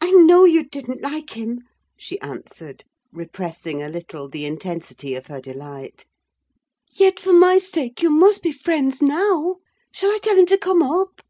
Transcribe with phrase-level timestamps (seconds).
[0.00, 1.60] "I know you didn't like him,"
[1.98, 6.06] she answered, repressing a little the intensity of her delight.
[6.94, 9.56] "Yet, for my sake, you must be friends now.
[9.92, 11.20] Shall I tell him to come up?"